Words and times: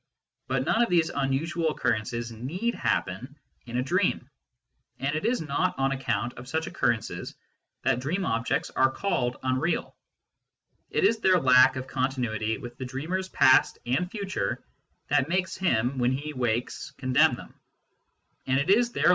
But 0.47 0.65
none 0.65 0.81
of 0.81 0.89
these 0.89 1.11
unusual 1.11 1.69
occurrences 1.69 2.31
need 2.31 2.73
happen 2.73 3.37
in 3.67 3.77
a 3.77 3.83
dream, 3.83 4.29
and 4.97 5.15
it 5.15 5.25
is 5.27 5.41
not 5.41 5.77
on 5.77 5.91
account 5.91 6.33
of 6.39 6.47
such 6.47 6.65
occurrences 6.65 7.35
that 7.83 7.99
dream 7.99 8.25
objects 8.25 8.71
are 8.71 8.89
called" 8.89 9.37
unreal." 9.43 9.95
It 10.89 11.03
is 11.03 11.19
their 11.19 11.39
lack 11.39 11.77
ol 11.77 11.83
continuity 11.83 12.57
with 12.57 12.77
the 12.79 12.85
dreamer 12.85 13.19
s 13.19 13.27
past 13.29 13.77
and 13.85 14.09
future 14.09 14.65
that 15.09 15.29
makes 15.29 15.55
him, 15.55 15.99
when 15.99 16.11
he 16.11 16.33
wakes, 16.33 16.89
condemn 16.97 17.35
them; 17.35 17.53
and 18.47 18.57
it 18.57 18.71
is 18.71 18.71
their 18.71 18.77
lack 18.77 18.77
1 18.77 18.79
Cf. 18.79 18.99
Edwin 18.99 19.03
B. 19.03 19.09